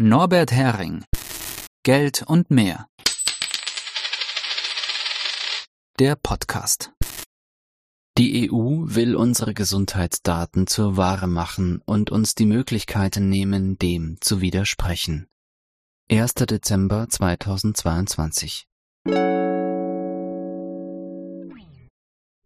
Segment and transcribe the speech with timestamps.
[0.00, 1.02] Norbert Hering
[1.82, 2.86] Geld und mehr.
[5.98, 6.92] Der Podcast.
[8.16, 14.40] Die EU will unsere Gesundheitsdaten zur Ware machen und uns die Möglichkeiten nehmen, dem zu
[14.40, 15.26] widersprechen.
[16.08, 16.34] 1.
[16.34, 18.68] Dezember 2022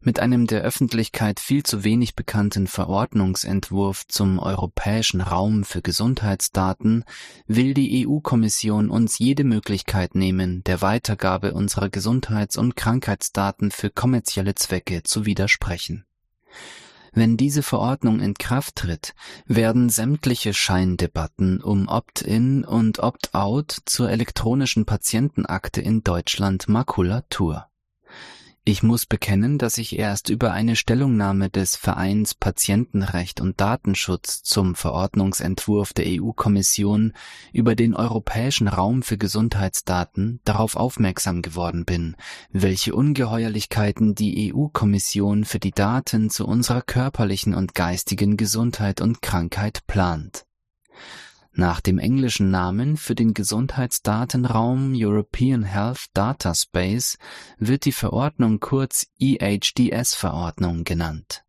[0.04, 7.04] Mit einem der Öffentlichkeit viel zu wenig bekannten Verordnungsentwurf zum europäischen Raum für Gesundheitsdaten
[7.46, 14.56] will die EU-Kommission uns jede Möglichkeit nehmen, der Weitergabe unserer Gesundheits- und Krankheitsdaten für kommerzielle
[14.56, 16.04] Zwecke zu widersprechen.
[17.12, 19.14] Wenn diese Verordnung in Kraft tritt,
[19.46, 27.68] werden sämtliche Scheindebatten um Opt-in und Opt-out zur elektronischen Patientenakte in Deutschland Makulatur.
[28.64, 34.76] Ich muss bekennen, dass ich erst über eine Stellungnahme des Vereins Patientenrecht und Datenschutz zum
[34.76, 37.12] Verordnungsentwurf der EU-Kommission
[37.52, 42.14] über den europäischen Raum für Gesundheitsdaten darauf aufmerksam geworden bin,
[42.52, 49.88] welche Ungeheuerlichkeiten die EU-Kommission für die Daten zu unserer körperlichen und geistigen Gesundheit und Krankheit
[49.88, 50.46] plant.
[51.54, 57.18] Nach dem englischen Namen für den Gesundheitsdatenraum European Health Data Space
[57.58, 61.44] wird die Verordnung kurz EHDS-Verordnung genannt.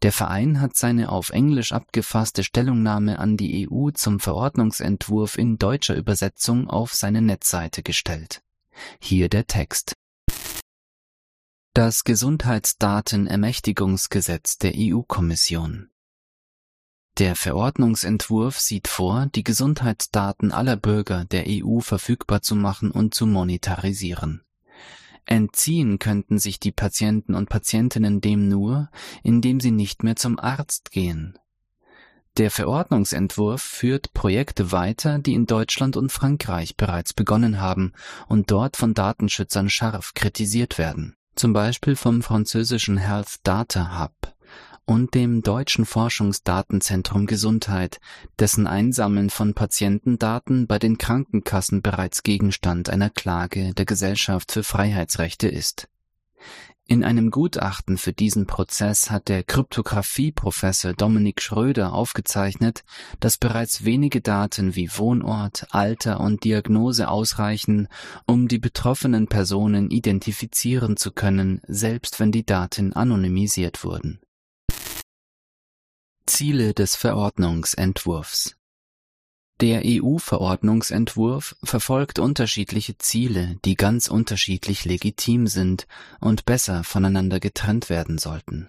[0.00, 5.96] Der Verein hat seine auf Englisch abgefasste Stellungnahme an die EU zum Verordnungsentwurf in deutscher
[5.96, 8.40] Übersetzung auf seine Netzseite gestellt.
[8.98, 9.92] Hier der Text.
[11.74, 15.90] Das Gesundheitsdatenermächtigungsgesetz der EU-Kommission
[17.20, 23.26] der Verordnungsentwurf sieht vor, die Gesundheitsdaten aller Bürger der EU verfügbar zu machen und zu
[23.26, 24.42] monetarisieren.
[25.26, 28.88] Entziehen könnten sich die Patienten und Patientinnen dem nur,
[29.22, 31.38] indem sie nicht mehr zum Arzt gehen.
[32.38, 37.92] Der Verordnungsentwurf führt Projekte weiter, die in Deutschland und Frankreich bereits begonnen haben
[38.28, 44.34] und dort von Datenschützern scharf kritisiert werden, zum Beispiel vom französischen Health Data Hub
[44.90, 48.00] und dem Deutschen Forschungsdatenzentrum Gesundheit,
[48.40, 55.46] dessen Einsammeln von Patientendaten bei den Krankenkassen bereits Gegenstand einer Klage der Gesellschaft für Freiheitsrechte
[55.46, 55.88] ist.
[56.88, 62.82] In einem Gutachten für diesen Prozess hat der Kryptographie-Professor Dominik Schröder aufgezeichnet,
[63.20, 67.86] dass bereits wenige Daten wie Wohnort, Alter und Diagnose ausreichen,
[68.26, 74.18] um die betroffenen Personen identifizieren zu können, selbst wenn die Daten anonymisiert wurden.
[76.30, 78.54] Ziele des Verordnungsentwurfs
[79.60, 85.88] Der EU-Verordnungsentwurf verfolgt unterschiedliche Ziele, die ganz unterschiedlich legitim sind
[86.20, 88.68] und besser voneinander getrennt werden sollten.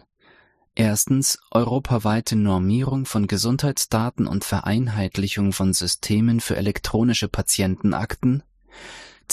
[0.74, 8.42] Erstens europaweite Normierung von Gesundheitsdaten und Vereinheitlichung von Systemen für elektronische Patientenakten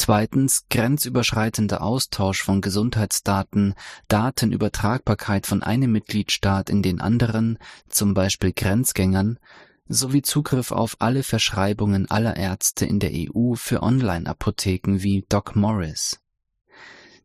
[0.01, 3.75] Zweitens grenzüberschreitender Austausch von Gesundheitsdaten,
[4.07, 9.41] Datenübertragbarkeit von einem Mitgliedstaat in den anderen, zum Beispiel Grenzgängern,
[9.89, 16.21] sowie Zugriff auf alle Verschreibungen aller Ärzte in der EU für Online-Apotheken wie Doc Morris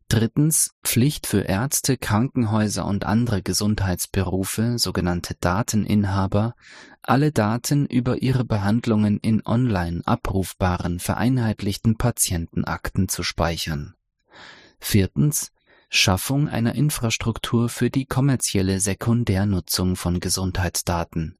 [0.08, 6.54] Drittens Pflicht für Ärzte, Krankenhäuser und andere Gesundheitsberufe, sogenannte Dateninhaber,
[7.02, 13.94] alle Daten über ihre Behandlungen in online abrufbaren vereinheitlichten Patientenakten zu speichern.
[14.78, 15.50] Viertens
[15.88, 21.38] Schaffung einer Infrastruktur für die kommerzielle Sekundärnutzung von Gesundheitsdaten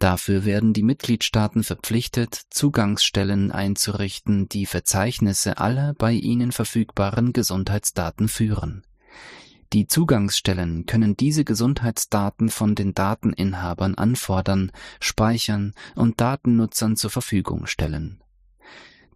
[0.00, 8.82] Dafür werden die Mitgliedstaaten verpflichtet, Zugangsstellen einzurichten, die Verzeichnisse aller bei ihnen verfügbaren Gesundheitsdaten führen.
[9.74, 18.22] Die Zugangsstellen können diese Gesundheitsdaten von den Dateninhabern anfordern, speichern und Datennutzern zur Verfügung stellen.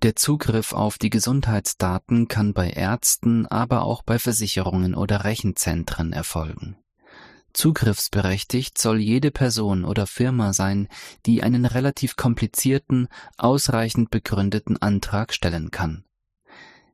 [0.03, 6.77] Der Zugriff auf die Gesundheitsdaten kann bei Ärzten, aber auch bei Versicherungen oder Rechenzentren erfolgen
[7.55, 10.89] Zugriffsberechtigt soll jede Person oder Firma sein,
[11.25, 13.09] die einen relativ komplizierten,
[13.39, 16.05] ausreichend begründeten Antrag stellen kann.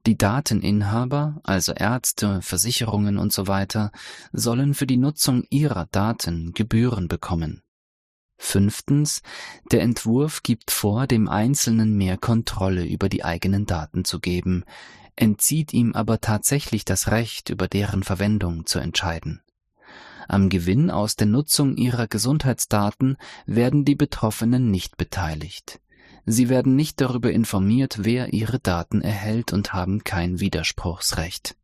[0.06, 3.88] Die Dateninhaber, also Ärzte, Versicherungen usw., so
[4.32, 7.62] sollen für die Nutzung ihrer Daten Gebühren bekommen.
[8.36, 9.20] Fünftens,
[9.70, 14.64] der Entwurf gibt vor, dem Einzelnen mehr Kontrolle über die eigenen Daten zu geben,
[15.16, 19.42] entzieht ihm aber tatsächlich das Recht, über deren Verwendung zu entscheiden.
[20.28, 25.80] Am Gewinn aus der Nutzung ihrer Gesundheitsdaten werden die Betroffenen nicht beteiligt.
[26.26, 31.56] Sie werden nicht darüber informiert, wer ihre Daten erhält und haben kein Widerspruchsrecht.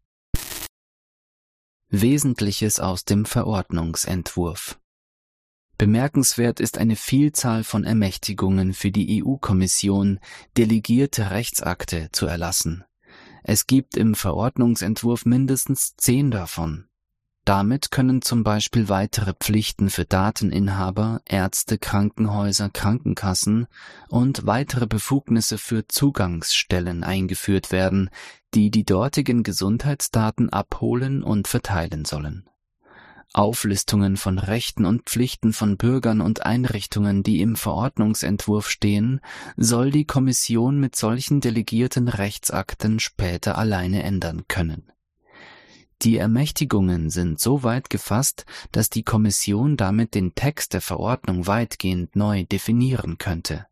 [1.88, 4.78] Wesentliches aus dem Verordnungsentwurf
[5.78, 10.20] Bemerkenswert ist eine Vielzahl von Ermächtigungen für die EU-Kommission,
[10.56, 12.84] delegierte Rechtsakte zu erlassen.
[13.44, 16.88] Es gibt im Verordnungsentwurf mindestens zehn davon.
[17.46, 23.68] Damit können zum Beispiel weitere Pflichten für Dateninhaber, Ärzte, Krankenhäuser, Krankenkassen
[24.08, 28.10] und weitere Befugnisse für Zugangsstellen eingeführt werden,
[28.54, 32.48] die die dortigen Gesundheitsdaten abholen und verteilen sollen.
[33.32, 39.20] Auflistungen von Rechten und Pflichten von Bürgern und Einrichtungen, die im Verordnungsentwurf stehen,
[39.56, 44.90] soll die Kommission mit solchen delegierten Rechtsakten später alleine ändern können
[46.02, 52.16] die Ermächtigungen sind so weit gefasst, dass die Kommission damit den Text der Verordnung weitgehend
[52.16, 53.66] neu definieren könnte.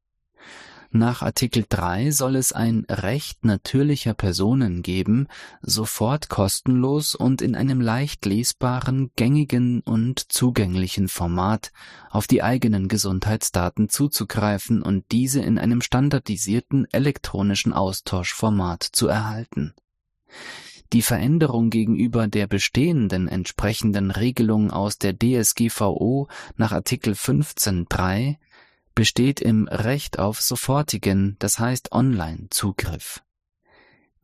[0.96, 5.26] Nach Artikel 3 soll es ein Recht natürlicher Personen geben,
[5.60, 11.72] sofort kostenlos und in einem leicht lesbaren, gängigen und zugänglichen Format
[12.10, 19.74] auf die eigenen Gesundheitsdaten zuzugreifen und diese in einem standardisierten elektronischen Austauschformat zu erhalten.
[20.94, 28.36] Die Veränderung gegenüber der bestehenden entsprechenden Regelung aus der DSGVO nach Artikel 15.3
[28.94, 33.24] besteht im Recht auf sofortigen, das heißt Online-Zugriff.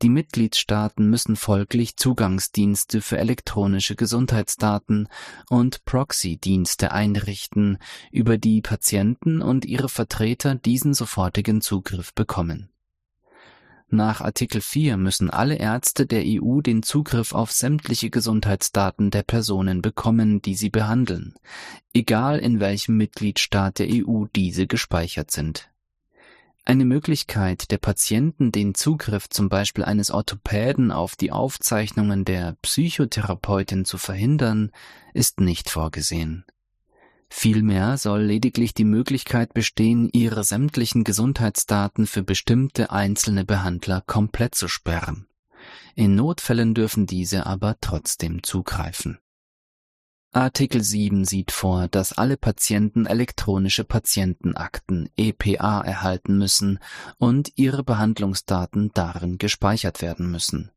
[0.03, 5.09] Die Mitgliedstaaten müssen folglich Zugangsdienste für elektronische Gesundheitsdaten
[5.49, 7.79] und Proxy-Dienste einrichten,
[8.13, 12.71] über die Patienten und ihre Vertreter diesen sofortigen Zugriff bekommen
[13.93, 19.83] nach Artikel 4 müssen alle Ärzte der EU den Zugriff auf sämtliche Gesundheitsdaten der Personen
[19.83, 21.35] bekommen, die sie behandeln,
[21.93, 25.71] egal in welchem Mitgliedstaat der EU diese gespeichert sind.
[26.65, 33.85] Eine Möglichkeit der Patienten, den Zugriff zum Beispiel eines Orthopäden auf die Aufzeichnungen der Psychotherapeutin
[33.85, 34.71] zu verhindern,
[35.15, 36.45] ist nicht vorgesehen
[37.33, 44.69] Vielmehr soll lediglich die Möglichkeit bestehen, ihre sämtlichen Gesundheitsdaten für bestimmte einzelne Behandler komplett zu
[44.69, 45.27] sperren.
[45.95, 49.19] In Notfällen dürfen diese aber trotzdem zugreifen.
[50.33, 56.79] Artikel 7 sieht vor, dass alle Patienten elektronische Patientenakten EPA erhalten müssen
[57.19, 60.71] und ihre Behandlungsdaten darin gespeichert werden müssen.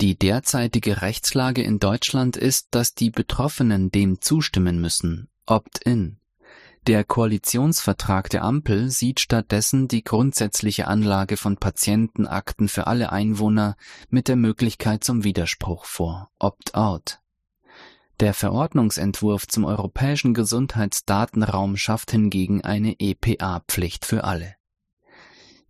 [0.00, 6.16] Die derzeitige Rechtslage in Deutschland ist, dass die Betroffenen dem zustimmen müssen, Opt-in.
[6.86, 13.76] Der Koalitionsvertrag der Ampel sieht stattdessen die grundsätzliche Anlage von Patientenakten für alle Einwohner
[14.08, 17.18] mit der Möglichkeit zum Widerspruch vor, Opt-out.
[18.20, 24.54] Der Verordnungsentwurf zum europäischen Gesundheitsdatenraum schafft hingegen eine EPA-Pflicht für alle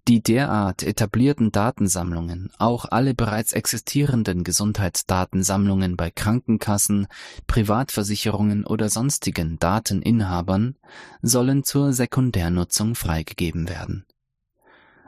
[0.08, 7.06] die derart etablierten Datensammlungen, auch alle bereits existierenden Gesundheitsdatensammlungen bei Krankenkassen,
[7.46, 10.76] Privatversicherungen oder sonstigen Dateninhabern,
[11.22, 14.06] sollen zur Sekundärnutzung freigegeben werden.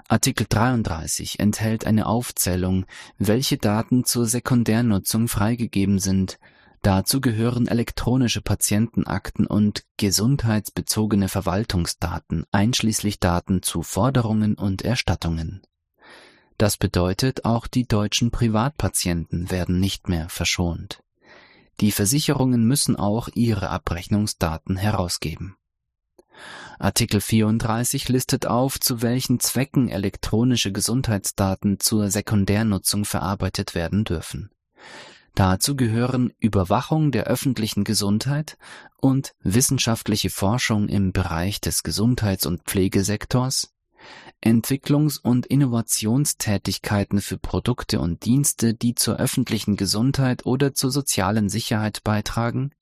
[0.09, 2.85] Artikel 33 enthält eine Aufzählung,
[3.19, 6.39] welche Daten zur Sekundärnutzung freigegeben sind
[6.82, 15.62] Dazu gehören elektronische Patientenakten und gesundheitsbezogene Verwaltungsdaten, einschließlich Daten zu Forderungen und Erstattungen.
[16.58, 21.02] Das bedeutet, auch die deutschen Privatpatienten werden nicht mehr verschont.
[21.81, 25.56] Die Versicherungen müssen auch ihre Abrechnungsdaten herausgeben.
[26.81, 34.51] Artikel 34 listet auf, zu welchen Zwecken elektronische Gesundheitsdaten zur Sekundärnutzung verarbeitet werden dürfen.
[35.34, 38.58] Dazu gehören Überwachung der öffentlichen Gesundheit
[38.98, 43.72] und wissenschaftliche Forschung im Bereich des Gesundheits- und Pflegesektors,
[44.44, 52.03] Entwicklungs- und Innovationstätigkeiten für Produkte und Dienste, die zur öffentlichen Gesundheit oder zur sozialen Sicherheit
[52.05, 52.72] beitragen,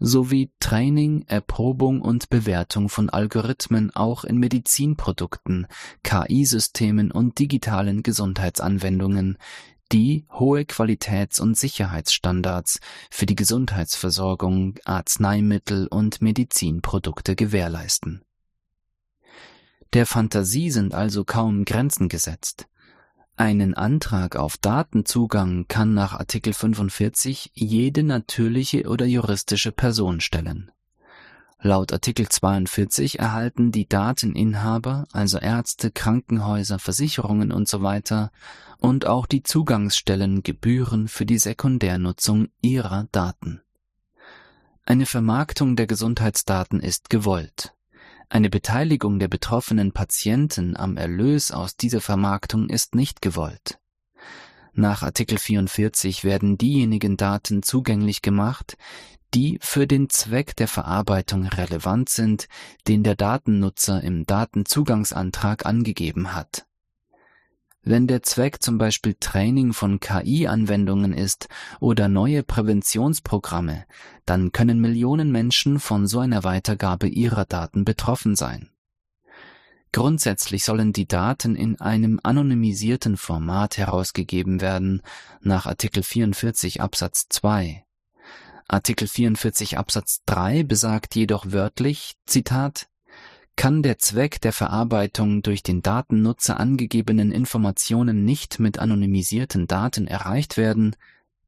[0.00, 5.66] sowie Training, Erprobung und Bewertung von Algorithmen auch in Medizinprodukten,
[6.02, 9.38] KI-Systemen und digitalen Gesundheitsanwendungen,
[9.92, 12.80] die hohe Qualitäts- und Sicherheitsstandards
[13.10, 18.22] für die Gesundheitsversorgung, Arzneimittel und Medizinprodukte gewährleisten.
[19.94, 22.66] Der Fantasie sind also kaum Grenzen gesetzt.
[23.36, 30.70] Einen Antrag auf Datenzugang kann nach Artikel 45 jede natürliche oder juristische Person stellen
[31.60, 38.28] Laut Artikel 42 erhalten die Dateninhaber, also Ärzte, Krankenhäuser, Versicherungen usw.
[38.78, 43.60] und auch die Zugangsstellen Gebühren für die Sekundärnutzung ihrer Daten.
[44.84, 47.74] Eine Vermarktung der Gesundheitsdaten ist gewollt.
[48.28, 53.80] Eine Beteiligung der betroffenen Patienten am Erlös aus dieser Vermarktung ist nicht gewollt.
[54.74, 58.76] Nach Artikel 44 werden diejenigen Daten zugänglich gemacht,
[59.38, 62.48] die für den Zweck der Verarbeitung relevant sind,
[62.88, 66.66] den der Datennutzer im Datenzugangsantrag angegeben hat.
[67.82, 73.84] Wenn der Zweck zum Beispiel Training von KI-Anwendungen ist oder neue Präventionsprogramme,
[74.26, 78.70] dann können Millionen Menschen von so einer Weitergabe ihrer Daten betroffen sein.
[79.92, 85.00] Grundsätzlich sollen die Daten in einem anonymisierten Format herausgegeben werden,
[85.40, 87.84] nach Artikel 44 Absatz 2.
[88.70, 92.86] Artikel 44 Absatz 3 besagt jedoch wörtlich, Zitat,
[93.56, 100.58] kann der Zweck der Verarbeitung durch den Datennutzer angegebenen Informationen nicht mit anonymisierten Daten erreicht
[100.58, 100.94] werden,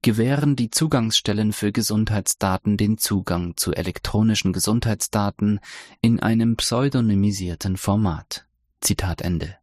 [0.00, 5.60] gewähren die Zugangsstellen für Gesundheitsdaten den Zugang zu elektronischen Gesundheitsdaten
[6.00, 8.46] in einem pseudonymisierten Format.
[8.80, 9.56] Zitat Ende.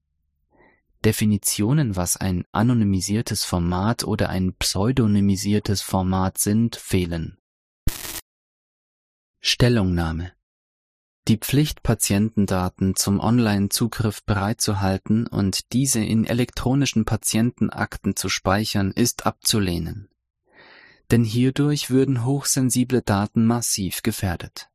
[1.03, 7.37] Definitionen, was ein anonymisiertes Format oder ein pseudonymisiertes Format sind, fehlen.
[9.39, 10.31] Stellungnahme
[11.27, 20.07] die Pflicht, Patientendaten zum Online-Zugriff bereitzuhalten und diese in elektronischen Patientenakten zu speichern, ist abzulehnen.
[21.11, 24.69] Denn hierdurch würden hochsensible Daten massiv gefährdet.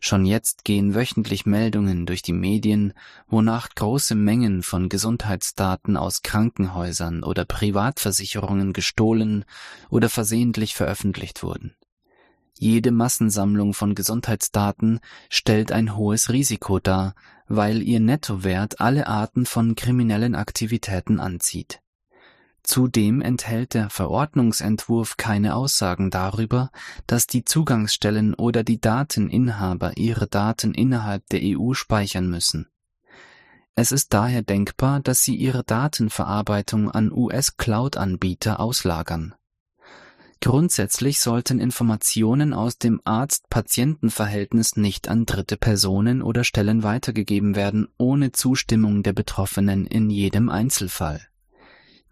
[0.00, 2.94] Schon jetzt gehen wöchentlich Meldungen durch die Medien,
[3.28, 9.44] wonach große Mengen von Gesundheitsdaten aus Krankenhäusern oder Privatversicherungen gestohlen
[9.90, 11.74] oder versehentlich veröffentlicht wurden.
[12.62, 15.00] Jede Massensammlung von Gesundheitsdaten
[15.30, 17.14] stellt ein hohes Risiko dar,
[17.48, 21.80] weil ihr Nettowert alle Arten von kriminellen Aktivitäten anzieht.
[22.62, 26.70] Zudem enthält der Verordnungsentwurf keine Aussagen darüber,
[27.06, 32.68] dass die Zugangsstellen oder die Dateninhaber ihre Daten innerhalb der EU speichern müssen.
[33.74, 39.34] Es ist daher denkbar, dass sie ihre Datenverarbeitung an US-Cloud-Anbieter auslagern.
[40.42, 48.32] Grundsätzlich sollten Informationen aus dem Arzt-Patienten-Verhältnis nicht an dritte Personen oder Stellen weitergegeben werden, ohne
[48.32, 51.20] Zustimmung der Betroffenen in jedem Einzelfall.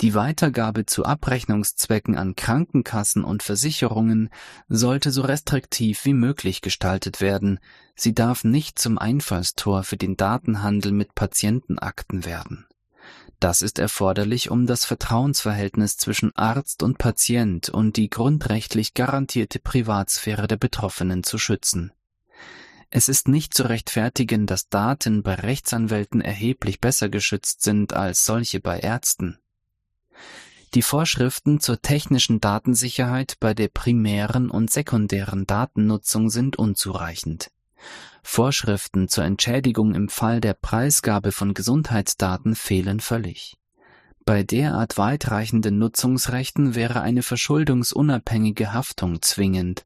[0.02, 4.28] Die Weitergabe zu Abrechnungszwecken an Krankenkassen und Versicherungen
[4.68, 7.58] sollte so restriktiv wie möglich gestaltet werden,
[7.97, 12.67] sie darf nicht zum Einfallstor für den Datenhandel mit Patientenakten werden
[13.40, 20.49] das ist erforderlich, um das Vertrauensverhältnis zwischen Arzt und Patient und die grundrechtlich garantierte Privatsphäre
[20.49, 21.92] der Betroffenen zu schützen.
[22.90, 28.61] Es ist nicht zu rechtfertigen, dass Daten bei Rechtsanwälten erheblich besser geschützt sind als solche
[28.61, 29.38] bei Ärzten.
[30.75, 37.50] Die Vorschriften zur technischen Datensicherheit bei der primären und sekundären Datennutzung sind unzureichend.
[38.30, 43.56] Vorschriften zur Entschädigung im Fall der Preisgabe von Gesundheitsdaten fehlen völlig.
[44.25, 49.85] Bei derart weitreichenden Nutzungsrechten wäre eine verschuldungsunabhängige Haftung zwingend,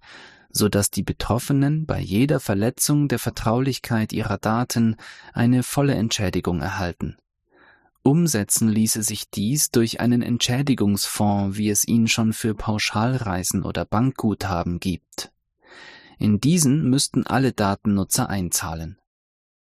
[0.50, 4.96] so dass die Betroffenen bei jeder Verletzung der Vertraulichkeit ihrer Daten
[5.32, 7.16] eine volle Entschädigung erhalten.
[8.02, 14.78] Umsetzen ließe sich dies durch einen Entschädigungsfonds, wie es ihn schon für Pauschalreisen oder Bankguthaben
[14.78, 15.32] gibt.
[16.22, 18.96] In diesen müssten alle Datennutzer einzahlen.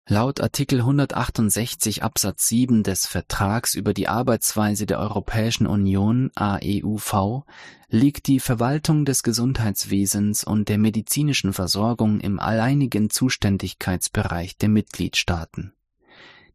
[0.07, 7.45] Laut Artikel 168 Absatz 7 des Vertrags über die Arbeitsweise der Europäischen Union AEUV
[7.89, 15.73] liegt die Verwaltung des Gesundheitswesens und der medizinischen Versorgung im alleinigen Zuständigkeitsbereich der Mitgliedstaaten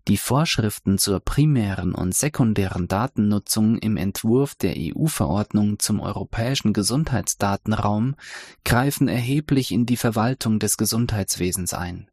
[0.08, 8.16] die Vorschriften zur primären und sekundären Datennutzung im Entwurf der EU-Verordnung zum europäischen Gesundheitsdatenraum
[8.64, 12.10] greifen erheblich in die Verwaltung des Gesundheitswesens ein.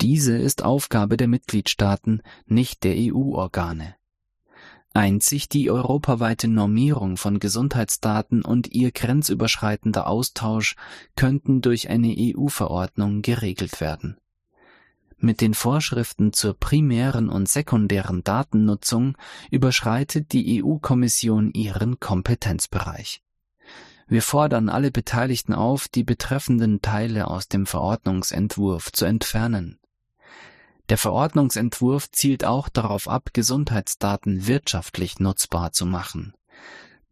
[0.00, 3.94] Diese ist Aufgabe der Mitgliedstaaten, nicht der EU-Organe.
[4.92, 10.76] Einzig die europaweite Normierung von Gesundheitsdaten und ihr grenzüberschreitender Austausch
[11.16, 14.16] könnten durch eine EU-Verordnung geregelt werden
[15.18, 19.16] mit den Vorschriften zur primären und sekundären Datennutzung
[19.50, 23.22] überschreitet die EU-Kommission ihren Kompetenzbereich.
[24.06, 29.78] Wir fordern alle Beteiligten auf, die betreffenden Teile aus dem Verordnungsentwurf zu entfernen.
[30.90, 36.34] Der Verordnungsentwurf zielt auch darauf ab, Gesundheitsdaten wirtschaftlich nutzbar zu machen.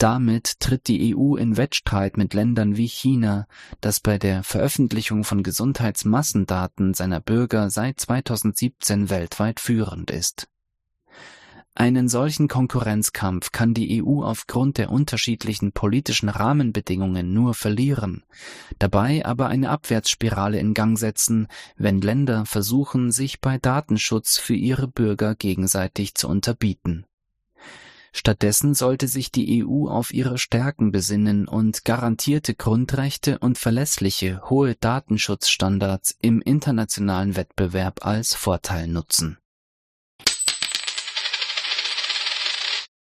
[0.02, 3.46] Damit tritt die EU in Wettstreit mit Ländern wie China,
[3.80, 10.48] das bei der Veröffentlichung von Gesundheitsmassendaten seiner Bürger seit 2017 weltweit führend ist.
[11.76, 18.24] Einen solchen Konkurrenzkampf kann die EU aufgrund der unterschiedlichen politischen Rahmenbedingungen nur verlieren,
[18.80, 24.88] dabei aber eine Abwärtsspirale in Gang setzen, wenn Länder versuchen, sich bei Datenschutz für ihre
[24.88, 27.06] Bürger gegenseitig zu unterbieten.
[28.12, 34.74] Stattdessen sollte sich die EU auf ihre Stärken besinnen und garantierte Grundrechte und verlässliche hohe
[34.74, 39.38] Datenschutzstandards im internationalen Wettbewerb als Vorteil nutzen